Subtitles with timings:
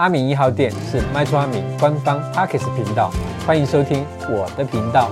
[0.00, 3.12] 阿明一号店是麦厨阿明官方 Podcast 频道，
[3.46, 5.10] 欢迎收听我的频道。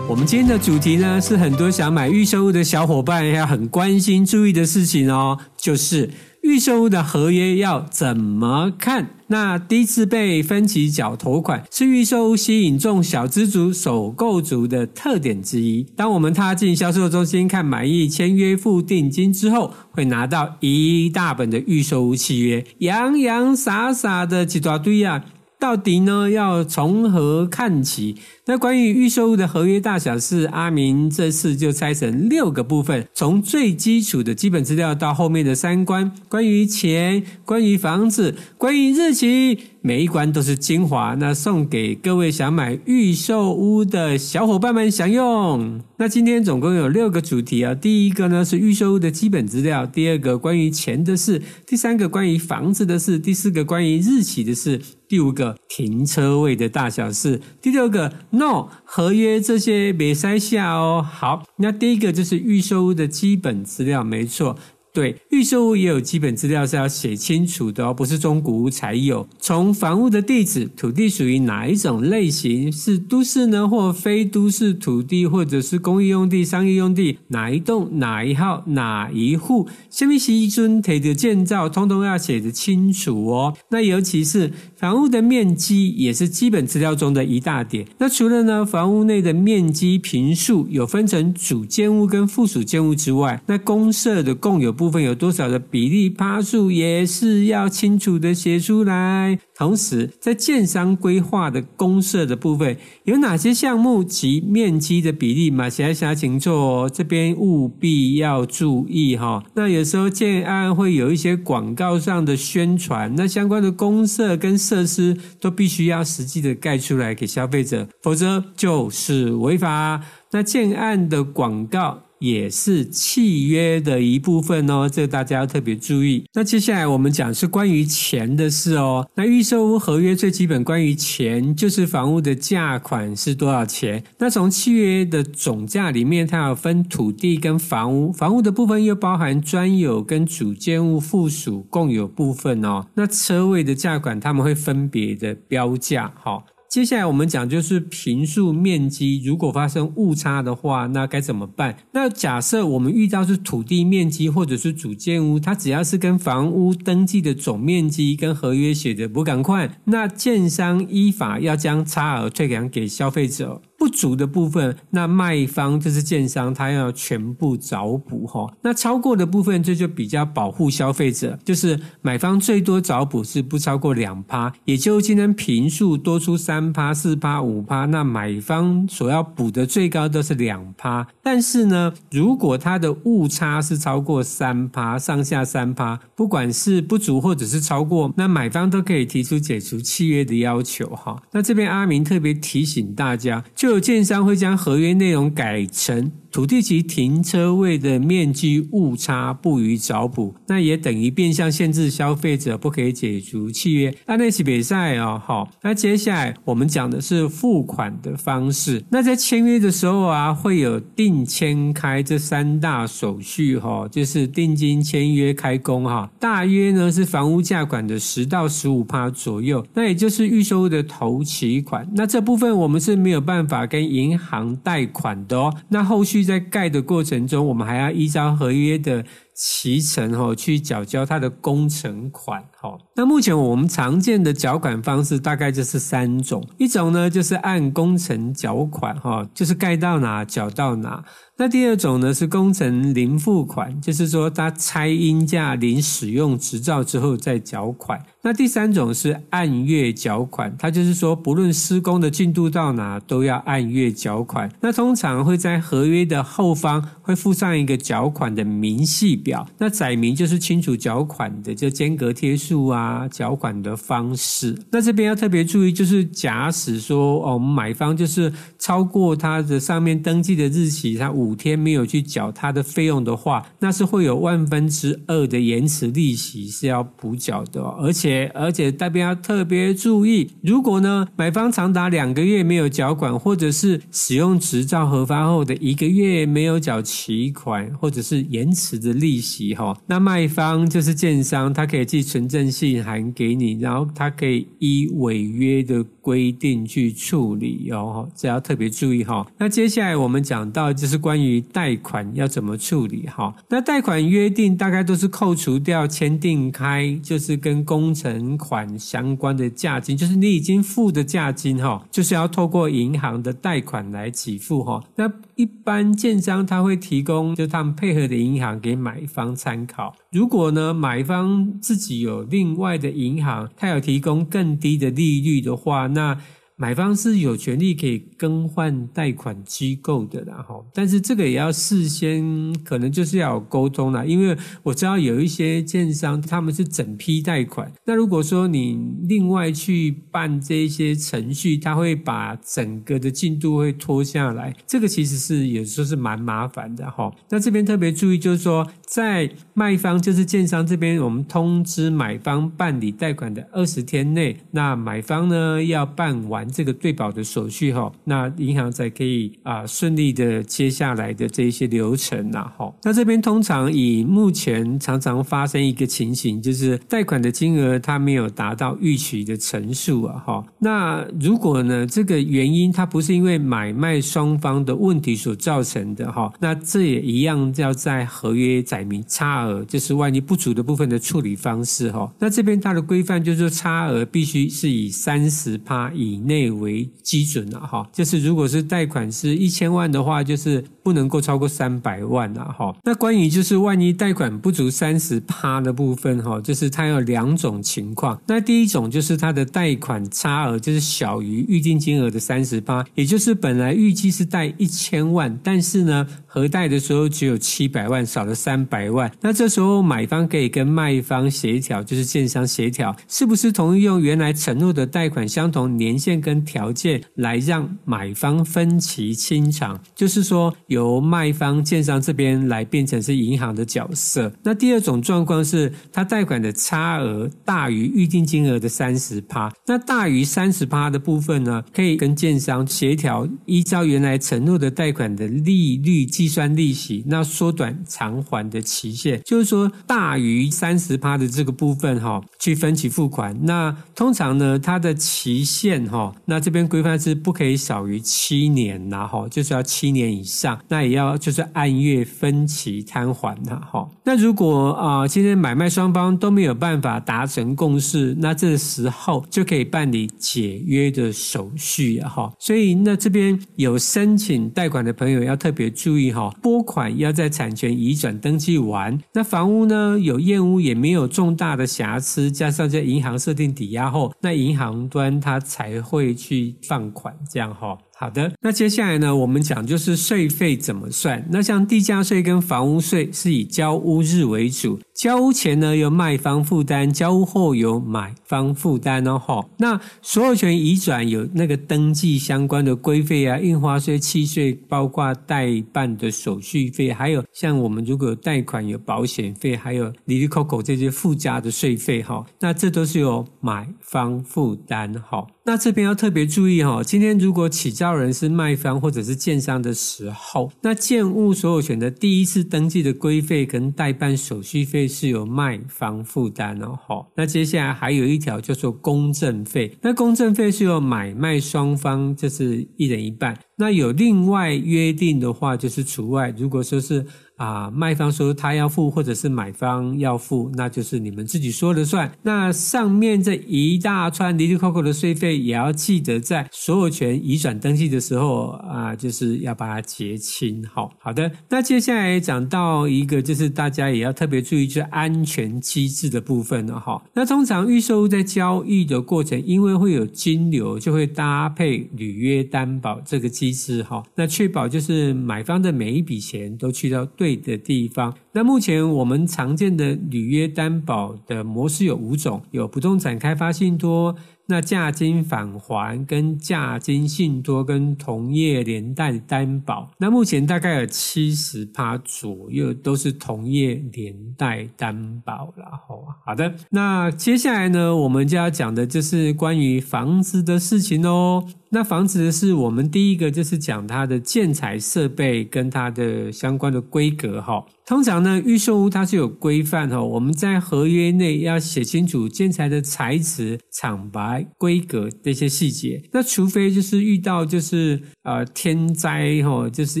[0.08, 6.10] 我们今天的主题呢，是很多想买预售物的小伙伴要很关心、注意的事情哦，就是。
[6.42, 9.10] 预售物的合约要怎么看？
[9.32, 15.86] 那第一次被分期缴头款是预售屋吸引中小资族、首购族的特点之一。
[15.96, 25.24] 当我们踏进销售中心看满意、签约、付定金之后，会拿到一大本的预售屋契约，洋洋洒洒的几大堆啊！
[25.58, 28.16] 到底呢，要从何看起？
[28.44, 45.80] 那关于预售屋的合约大小是阿明这次就拆成六个部分，从最基础的基本资料到后面的三关，关于钱、关于房子、关于日期，每一关都是精华，那送给各位想买预售屋的小伙伴们享用。
[45.98, 58.12] 那今天总共有六个主题啊，第一个呢是预售屋的基本资料，第二个关于钱的事，第三个关于房子的事，第四个关于日期的事，第五个停车位的大小事，第六个。
[58.32, 61.06] No，合约这些别塞下哦。
[61.08, 64.56] 好，那第一个就是预售屋的基本资料，没错。
[64.94, 69.26] 对，预售屋也有基本资料是要写清楚的哦，不是中古屋才有。
[69.38, 83.56] 从房屋的地址、土地属于哪一种类型，是都市呢，或非都市土地，或者是工业用地、商业用地，哪一栋、哪一号、哪一户，下面是一尊铁的建造，通通要写得清楚哦。
[83.70, 84.52] 那尤其是
[84.82, 87.86] 房屋的面积，也是基本资料中的一大点。
[87.98, 94.72] 那除了呢，房屋内的面积坪数有分成主建物跟附属建物之外，那公社的共有。
[94.72, 99.38] 部分有多少的比例趴数也是要清楚的写出来。
[99.54, 105.68] 同时，在建商规划的公设的部分，有哪些项目及面积的比例嘛？
[105.68, 109.44] 写下清楚哦，这边务必要注意哈。
[109.54, 120.00] 那有时候建案会有一些广告上的宣传，那相关的公设跟设施都必须要实际的盖出来给消费者，否则就是违法。
[120.32, 122.02] 那建案的广告。
[122.22, 126.24] 也是契约的一部分哦，这大家要特别注意。
[126.34, 129.08] 那接下来我们讲是关于钱的事哦。
[129.16, 134.04] 那预售屋合约最基本关于钱，就是房屋的价款是多少钱。
[134.18, 142.86] 那从契约的总价里面，它有分土地跟房屋，房屋的部分又包含专有跟主建物附属共有部分哦。
[142.94, 146.44] 那车位的价款他们会分别的标价，好。
[146.72, 151.76] 接下来我们讲就是平数面积，如果发生误差的话，那该怎么办？
[151.92, 163.60] 那假设我们遇到是土地面积或者是主建屋，它只要是跟房屋登记的总面积跟合约写的不赶快，那建商依法要将差额退还给消费者。
[163.82, 168.48] 不足的部分，那卖方就是建商，他要全部找补哈。
[168.62, 181.04] 那超过的部分，这就比较保护消费者，就是买方最多找补是不超过两趴，也就今天平数多出三趴、四趴、五趴，那买方所要补的最高都是两趴。
[181.20, 191.20] 但是呢，如果它的误差是超过三趴，上下三趴，不管是不足或者是超过，那买方都可以提出解除契约的要求哈。
[191.32, 196.12] 那这边阿明特别提醒大家，就有建商会将合约内容改成。
[196.32, 203.94] 土地及停车位的面积误差不予找补，那也等于变相限制消费者不可以解除契约。
[204.06, 205.50] 那那是比赛哦，好。
[205.60, 208.82] 那接下来我们讲的是付款的方式。
[208.88, 216.10] 那在签约的时候啊，会有定签开这三大手续哈，就是定金、签约、开工哈。
[216.18, 221.86] 大约呢是房屋价款的十到十五趴左右，那也就是预售的头期款。
[221.94, 225.54] 那这部分我们是没有办法跟银行贷款的哦。
[225.68, 226.21] 那后续。
[226.24, 229.04] 在盖的过程中，我们还要依照合约的
[229.34, 232.78] 期程哈去缴交它的工程款哈。
[232.96, 241.04] 那目前我们常见的缴款方式大概就是三种，一种呢就是按工程缴款哈，就是盖到哪缴到哪。
[241.38, 248.00] 那第二种呢是工程零付款，就是说他拆鹰架、领使用执照之后再缴款。
[248.24, 254.48] 那第三种是按月缴款，它就是说不论施工的进度到哪都要按月缴款。
[254.60, 264.56] 那通常会在合约的后方会附上一个缴款的明细表，那载明就是清楚缴款的，就间隔贴数啊，缴款的方式。
[264.70, 289.76] 那这边要特别注意，就是假使说哦，我们买方就是超过他的上面登记的日期，他五天没有去缴他的费用的话，那是会有万分之二的延迟利息是要补缴的，而且而且代表要特别注意，如果呢买方长达两个月没有缴款，或者是使用执照核发后的一个月没有缴期款，或者是延迟的利利息哈。
[289.86, 299.26] 那卖方就是建商，他可以寄存证信函给你，然后他可以依违约的规定去处理哦，这要特别注意哈。
[299.38, 303.34] 那接下来我们讲到就是关于贷款要怎么处理哈。
[303.48, 314.82] 那贷款约定大概都是扣除掉签订开，就是跟工程款相关的价金，就是你已经付的价金哈，就是要透过银行的贷款来给付哈。
[314.96, 319.94] 那一般建商他会提供，就他们配合的银行给买方参考。
[320.10, 326.18] 如果呢，买方自己有另外的银行，他有提供更低的利率的话，那。
[326.62, 338.78] 买方是有权利可以更换贷款机构的啦，哈，但是这个也要事先可能就是要沟通啦，因为我知道有一些建商他们是整批贷款，那如果说你
[339.08, 347.12] 另外去办这些程序，他会把整个的进度会拖下来，这个其实是有时候是蛮麻烦的哈。
[347.28, 356.51] 那这边特别注意就是说，在卖方就是建商这边，我们通知买方办理贷款的二十天内，那买方呢要办完。
[356.52, 362.70] 这个对保的手续哈，那银行才可以啊顺利的接下来的这一些流程呐哈。
[362.82, 370.44] 那这边通常以目前常常发生一个情形，就是贷款的金额它没有达到预期的成数啊哈。
[370.58, 382.12] 那如果呢这个原因它不是因为买卖双方的问题所造成的哈，那这也一样要在合约载明差额，就是万一不足的部分的处理方式哈。
[382.18, 386.31] 那这边它的规范就是说差额必须是以三十趴以内。
[386.32, 392.74] 内为基准了哈，就是如果是贷款是一千万的话，就是不能够超过三百万了哈。
[392.84, 398.18] 那关于就是万一贷款不足三十趴的部分哈，就是它有两种情况。
[398.26, 409.12] 那第一种就是它的贷款差额就是小于预定金额的三十趴，也就是本来预计是贷一千万，但是呢核贷的时候只有七百万，少了三百万。
[409.20, 424.32] 那这时候买方可以跟卖方协调，就是建商协调，是不是同意用原来承诺的贷款相同年限跟条件来让买方分期清偿，就是说由卖方建商这边来变成是银行的角色。
[424.44, 443.36] 那第二种状况是，他贷款的差额大于预定金额的三十趴，那大于三十趴的部分呢，可以跟建商协调，依照原来承诺的贷款的利率计算利息，那缩短偿还的期限，就是说大于三十趴的这个部分哈，去分期付款。
[443.44, 446.11] 那通常呢，它的期限哈。
[446.24, 453.88] 那这边规范是不可以少于七年呐，哈，就是要七年以上，那也要就是按月分期摊还呐，哈。
[454.04, 462.32] 那如果啊，今天买卖双方都没有办法达成共识，那这时候就可以办理解约的手续啊，哈。
[462.38, 476.01] 所以那这边有申请贷款的朋友要特别注意哈，拨款要在产权移转登记完，那房屋呢有验屋也没有重大的瑕疵，加上在银行设定抵押后，那银行端它才会。
[476.10, 477.76] 去放款，这样哈。
[477.94, 481.24] 好的，那接下来呢，我们讲就是税费怎么算。
[481.30, 489.18] 那像地价税跟房屋税是以交屋日为主，交屋前呢由卖方负担，交屋后由买方负担哦。
[489.18, 505.26] 哈，那所有权移转有那个登记相关的规费啊、印花税、契税，包括代办的手续费，还有像我们如果有贷款有保险费，还有哩哩扣扣这些附加的税费哈，那这都是由买方负担哈。
[505.44, 516.78] 那这边要特别注意哈，今天如果起交人是卖方或者是建商的时候，那建物所有权的第一次登记的规费跟代办手续费是由卖方负担哦。
[516.86, 526.32] 好，那接下来还有一条叫做公证费，那公证费是由买卖双方就是一人一半，那有另外约定的话就是除外。
[526.36, 527.04] 如果说是
[527.42, 532.08] 啊，卖方说他要付，或者是买方要付，那就是你们自己说了算。
[532.22, 540.64] 那上面这一大串哩哩扣扣的税费，也要记得在所有权移转登记的时候啊，就是要把它结清。
[540.72, 547.02] 好好的，那接下来讲到一个，就是大家也要特别注意，就是安全机制的部分了哈。
[547.12, 554.00] 那通常预售在交易的过程，因为会有金流，就会搭配履约担保这个机制哈。
[554.14, 558.14] 那确保就是买方的每一笔钱都去到对的地方。
[558.32, 564.14] 那目前我们常见的履约担保的模式有五种，有不动产开发信托、
[564.46, 581.44] 那价金返还跟价金信托跟同业连带担保，那目前大概有七十趴左右都是同业连带担保然后，好的，那接下来呢，我们就要讲的就是关于房子的事情哦。
[581.74, 587.64] 那房子的是我们第一个就是讲它的建材设备跟它的相关的规格哈。
[587.86, 596.02] 通常呢，预售屋它是有规范哈，我们在合约内要写清楚建材的材质、厂牌、规格这些细节。
[596.12, 600.00] 那除非就是遇到就是呃天灾哈，就是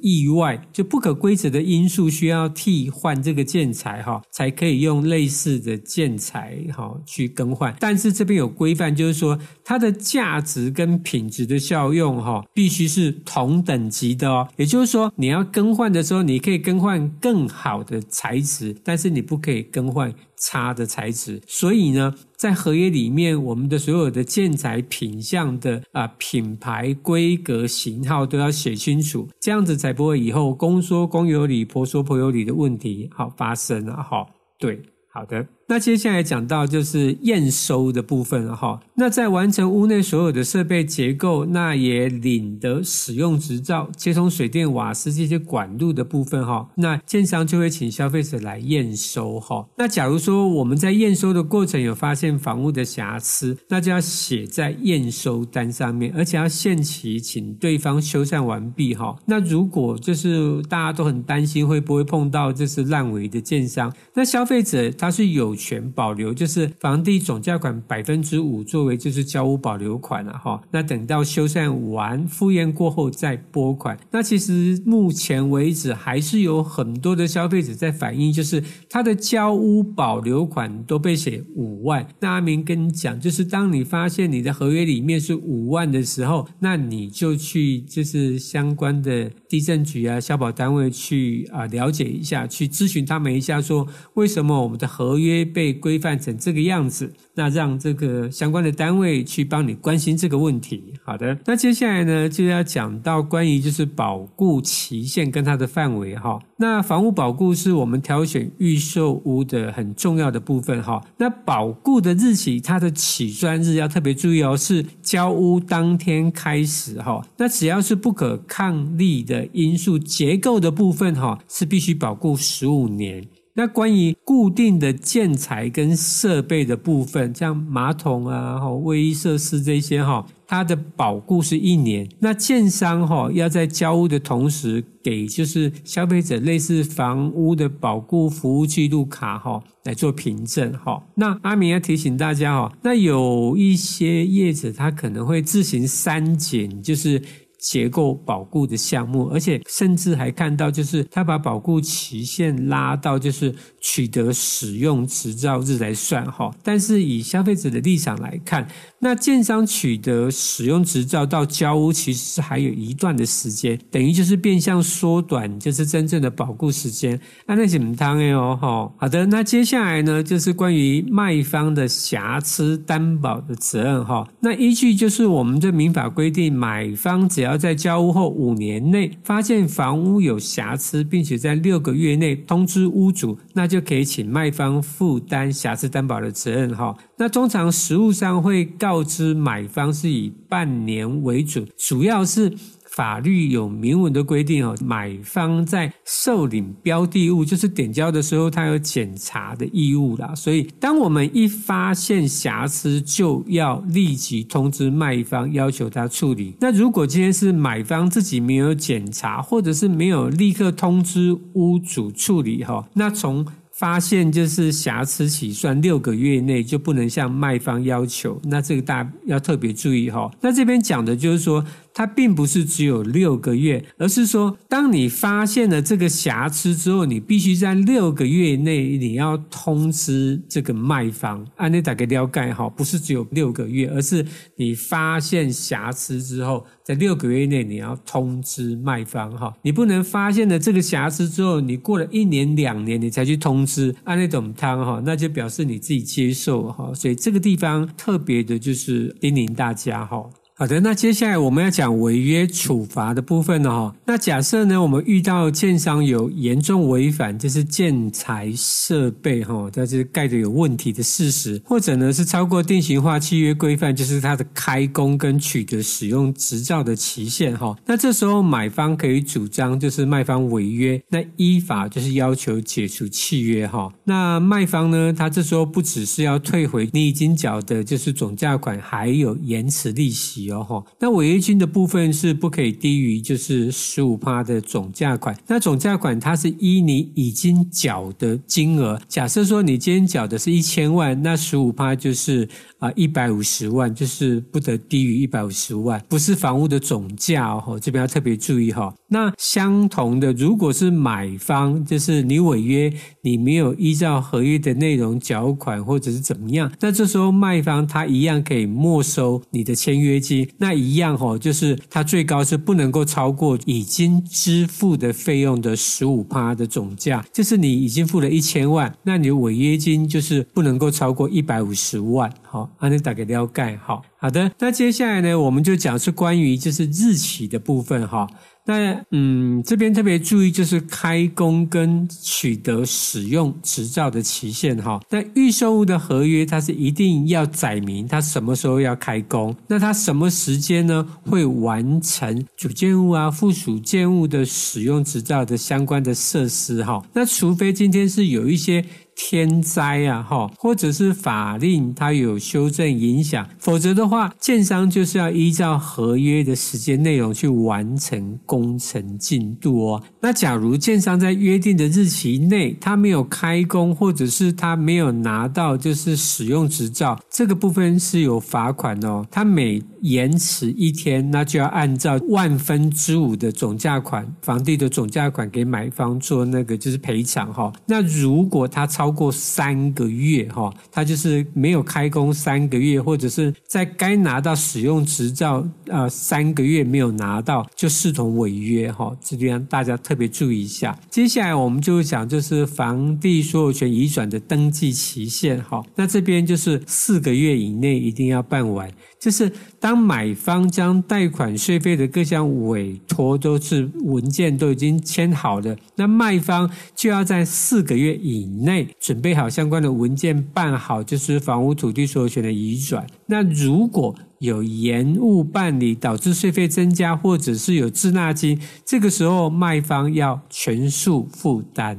[0.00, 7.74] 意外就不可规则的因素需要替换这个建材哈，才可以用类似的建材哈去更换。
[7.80, 14.48] 但是这边有规范，就是说它的价值跟品质的效用哈，必须是同等级的哦。
[14.56, 17.64] 也就是说，你要更换的时候，你可以更换更好。
[17.74, 20.12] 好的材质，但是你不可以更换
[20.44, 21.40] 差的材质。
[21.46, 34.26] 所以呢，在合约里面，我们的所有的建材品相的啊品牌、规格、型号都要写清楚，这样子才不会以后公说公有理，婆说婆有理的问题好发生了哈，
[34.58, 34.80] 对，
[35.12, 35.46] 好的。
[35.66, 38.80] 那接下来讲到就是验收的部分了哈。
[38.96, 49.66] 那在完成屋内所有的设备结构，那也领得使用执照、接通水电瓦斯这些管路的部分哈，那建商就会请消费者来验收哈。
[49.78, 59.16] 那假如说我们在验收的过程有发现房屋的瑕疵，那就要写在验收单上面，而且要限期请对方修缮完毕哈。
[59.26, 65.53] 那如果就是大家都很担心会不会碰到就是烂尾的建商，那消费者他是有。
[65.54, 73.98] 权保留就是房地总价款百分之五作为就是交屋保留款了哈，那等到修缮完复验过后再拨款。
[74.10, 82.06] 那其实目前为止还是有很多的消费者在反映，就是他的交屋保留款都被写五万。
[82.20, 95.43] 那阿明跟你讲，就是当你发现你的合约里面是五万的时候，那你就去就是相关的地震局啊、消保单位去啊了解一下，去咨询他们一下，说为什么我们的合约。
[95.44, 100.94] 被规范成这个样子，那让这个相关的单位去帮你关心这个问题。
[101.04, 106.40] 好的，那接下来呢就要讲到关于就是保固期限跟它的范围哈。
[106.56, 111.04] 那房屋保固是我们挑选预售屋的很重要的部分哈。
[111.18, 117.20] 那保固的日期，它的起算日要特别注意哦，是交屋当天开始哈。
[117.36, 123.26] 那只要是不可抗力的因素，结构的部分哈，是必须保固十五年。
[123.56, 132.08] 那关于固定的建材跟设备的部分，像马桶啊、哈卫浴设施这些哈，它的保固是一年。
[132.18, 141.00] 那建商哈要在交屋的同时，给就是消费者类似房屋的保固服务记录卡哈来做凭证哈。
[141.14, 147.22] 那阿明要提醒大家哈，那有一些业者他可能会自行删减，就是。
[147.64, 156.54] 结构保固的项目，而且甚至还看到，就是他把保固期限拉到就是取得使用执照日来算哈。
[156.62, 158.68] 但是以消费者的立场来看，
[158.98, 167.18] 那建商取得使用执照到交屋，其实是还有一段的时间，等于就是变相缩短就是真正的保固时间。
[167.46, 168.92] 那那怎么当哎哦哈？
[168.98, 174.28] 好的，那接下来呢，就是关于卖方的瑕疵担保的责任哈。
[174.40, 186.96] 那依据就是我们的民法规定，买方只要在交屋后五年内发现房屋有瑕疵，并且在六个月内通知屋主，那就可以请卖方负担瑕疵担保的责任哈。
[187.16, 192.52] 那通常实务上会告知买方是以半年为准，主要是。
[192.94, 200.32] 法律有明文的规定哦，买方在受领标的物，就是点交的时候，他有检查的义务啦。
[200.36, 206.54] 所以，当我们一发现瑕疵，就要立即通知卖方，要求他处理。
[206.60, 218.40] 那如果今天是买方自己没有检查，或者是没有立刻通知屋主处理哈，那从发现就是瑕疵起算六个月内就不能向卖方要求。
[218.44, 220.30] 那这个大家要特别注意哈。
[220.40, 221.64] 那这边讲的就是说。
[221.94, 231.46] 它并不是只有六个月，而是说，当你发现了这个瑕疵之后，你必须在六个月内你要通知这个卖方。
[231.54, 239.54] 按你打个了解哈，不是只有六个月，而是你发现瑕疵之后，在六个月内你要通知卖方哈。
[239.62, 246.92] 你不能发现了这个瑕疵之后，你过了一年两年你才去通知，按那种汤哈，那就表示你自己接受哈。
[246.92, 250.28] 所以这个地方特别的就是叮咛大家哈。
[250.56, 253.96] 好的，那接下来我们要讲违约处罚的部分了哈。
[254.06, 267.76] 那假设呢，我们遇到建商有严重违反，就是建材设备哈，它是盖的有问题的事实，或者呢是超过定型化契约规范，就是它的开工跟取得使用执照的期限哈。
[267.84, 273.92] 那这时候买方可以主张就是卖方违约，那依法就是要求解除契约哈。
[274.04, 280.43] 那卖方呢，他这时候不只是要退回你已经缴的就是总价款，还有延迟利息。
[280.50, 285.36] 哦，那违约金的部分是不可以低于就是十五趴的总价款。
[285.46, 292.48] 那总价款它是依你已经缴的金额，假设说你今天缴的是一千万，那十五趴就是
[292.78, 297.78] 啊一百五十万，就是不得低于一百五十万，不是房屋的总价哦。
[297.80, 298.94] 这边要特别注意哈。
[299.14, 302.92] 那相同的，如果是买方，就是你违约，
[303.22, 310.50] 你没有依照合约的内容缴款或者是怎么样，那这时候卖方他一样可以没收你的签约金。
[310.58, 322.28] 那一样哈，就是它最高是不能够超过已经支付的费用的十五趴的总价，就是你已经付了一千万，那你的违约金就是不能够超过一百五十万。
[322.42, 323.78] 好，那你打个了解。
[323.84, 328.26] 好，好的，那接下来呢，我们就讲是关于就是日期的部分哈。
[328.64, 334.98] 那嗯，这边特别注意，就是开工跟取得使用执照的期限哈。
[335.10, 347.04] 那预售物的合约，它是一定要载明它什么时候要开工，那它什么时间呢会完成主建物啊、附属建物的使用执照的相关的设施哈。
[347.12, 348.82] 那除非今天是有一些。
[349.16, 360.02] 天灾啊，哈，或者是法令它有修正影响，否则的话，建商就是要依照合约的时间内容去完成工程进度哦。
[360.20, 369.26] 那假如建商在约定的日期内，他没有开工，或者是他没有拿到就是使用执照，这个部分是有罚款哦。
[369.30, 377.72] 他每延迟一天，那就要按照万分之五的总价款，房地的总价款给买方做那个就是赔偿哈。
[377.86, 389.10] 那如果他超过三个月哈，他就是没有开工三个月，或者是在该拿到使用执照呃三个月没有拿到，就视同违约哈。
[389.22, 390.94] 这边大家特别注意一下。
[391.08, 398.86] 接下来我们就讲就是房地所有权移转的登记期限哈，那这边就是四个月以内一定要办完。
[399.18, 413.06] 就是当买方将贷款税费的各项委托都是文件都已经签好了，那卖方就要在四个月以内准备好相关的文件，办好就是房屋土地所有权的移转。
[413.26, 421.96] 那如果有延误办理导致税费增加，或者是有滞纳金，这个时候卖方要全数负担。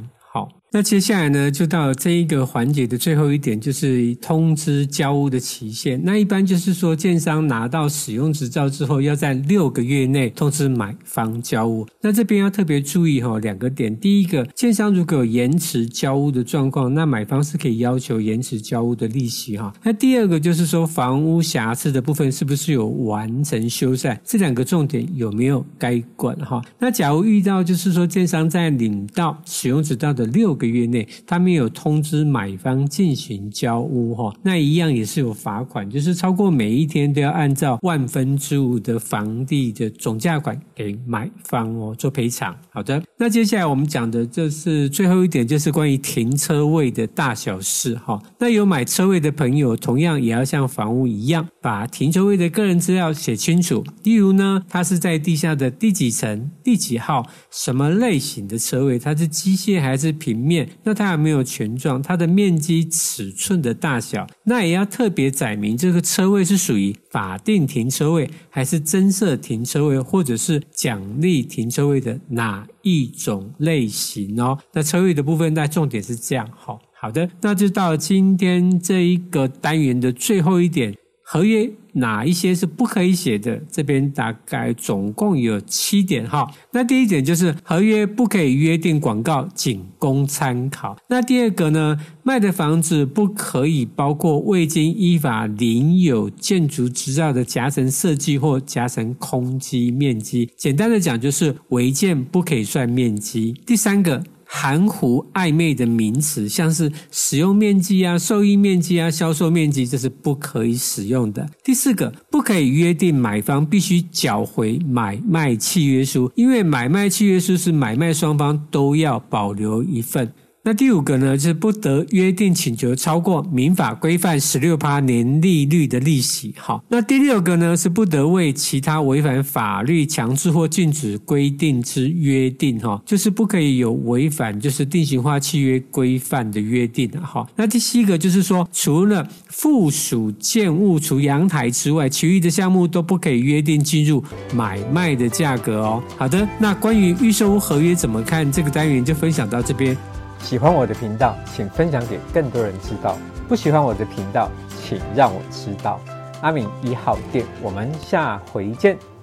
[0.76, 5.98] 那接下来呢，就到这一个环节的最后一点，就是通知交屋的期限。
[6.04, 11.88] 那一般就是说，建商拿到使用执照之后，要在六个月内通知买方交屋。
[12.02, 13.98] 那这边要特别注意哈，两个点。
[13.98, 19.74] 第一个，建商如果有延迟交屋的状况，那买方是可以要求延迟交屋的利息哈。
[19.82, 24.20] 那第二个就是说，房屋瑕疵的部分是不是有完成修缮？
[24.26, 26.62] 这两个重点有没有该管哈？
[26.78, 42.56] 那假如遇到就是说，建商在领到使用执照的六个个月内，他没有通知买方进行交屋哈，那一样也是有罚款，就是超过每一天都要按照万分之五的房地的总价款给买方哦做赔偿。
[42.70, 48.22] 好的，那接下来我们讲的就是最后一点，就是关于停车位的大小事哈。
[48.40, 53.84] 那有买车位的朋友，同样也要像房屋一样，把停车位的个人资料写清楚。
[54.04, 60.55] 例如呢，它是在地下的第几层、第几号、什么类型的车位，它是机械还是平面？
[60.84, 62.02] 那它有没有权状？
[62.02, 74.58] 它的面积、尺寸的大小，那也要特别载明这个车位是属于法定停车位，还是增设停车位，或者是奖励停车位的哪一种类型哦？
[74.74, 76.48] 那车位的部分，那重点是这样。
[76.56, 81.72] 好，好的，那就到今天这一个单元的最后一点，合约。
[81.96, 83.62] 哪一些是不可以写的？
[83.72, 86.46] 这边大概总共有七点哈。
[86.72, 90.98] 那第一点就是合约不可以约定广告，仅供参考。
[91.08, 100.50] 那第二个呢，卖的房子不可以包括未经依法领有建筑执照的夹层设计或夹层空基面积。
[100.58, 103.54] 简单的讲，就是违建不可以算面积。
[103.66, 104.24] 第三个。
[104.46, 111.50] 含糊暧昧的名词，像是使用面积啊、受益面积啊、销售面积，这是不可以使用的。
[111.64, 120.32] 第四个，不可以约定买方必须缴回买卖契约书，因为买卖契约书是买卖双方都要保留一份。
[120.68, 126.56] 那第五个呢，就是不得约定请求超过民法规范十六趴年利率的利息。
[126.58, 137.48] 好，那第六个呢，是不得为其他违反法律强制或禁止规定之约定，哈，就是不可以有违反就是定型化契约规范的约定的，哈。
[137.56, 146.04] 那第七个就是说，除了附属建物除阳台之外，其余的项目都不可以约定进入买卖的价格哦。
[146.18, 149.96] 好的，那关于预售屋合约怎么看，这个单元就分享到这边。
[150.40, 153.16] 喜欢我的频道，请分享给更多人知道；
[153.48, 156.00] 不喜欢我的频道，请让我知道。
[156.42, 159.15] 阿敏一号店，我们下回见。